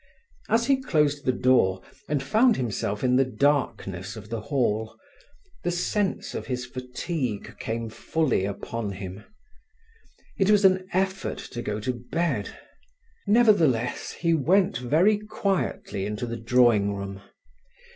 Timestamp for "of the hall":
4.15-4.97